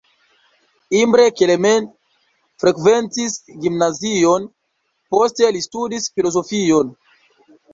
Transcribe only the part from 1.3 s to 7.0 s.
Kelemen frekventis gimnazion, poste li studis filozofion.